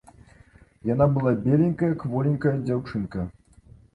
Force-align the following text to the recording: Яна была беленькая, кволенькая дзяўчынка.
Яна 0.93 1.05
была 1.17 1.33
беленькая, 1.43 1.91
кволенькая 2.05 2.55
дзяўчынка. 2.65 3.29